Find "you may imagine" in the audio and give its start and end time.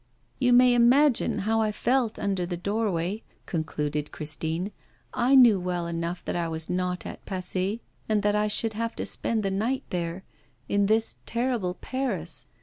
0.39-1.41